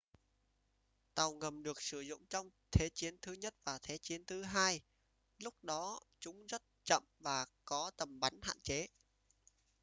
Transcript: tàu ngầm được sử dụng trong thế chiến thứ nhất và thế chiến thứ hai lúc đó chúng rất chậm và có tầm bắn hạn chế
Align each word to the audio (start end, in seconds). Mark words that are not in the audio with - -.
tàu 1.13 1.33
ngầm 1.33 1.63
được 1.63 1.81
sử 1.81 2.01
dụng 2.01 2.25
trong 2.29 2.49
thế 2.71 2.89
chiến 2.89 3.17
thứ 3.21 3.33
nhất 3.33 3.53
và 3.65 3.77
thế 3.81 3.97
chiến 3.97 4.25
thứ 4.25 4.43
hai 4.43 4.81
lúc 5.37 5.53
đó 5.63 5.99
chúng 6.19 6.45
rất 6.45 6.61
chậm 6.83 7.03
và 7.19 7.45
có 7.65 7.91
tầm 7.97 8.19
bắn 8.19 8.39
hạn 8.43 8.57
chế 8.63 8.87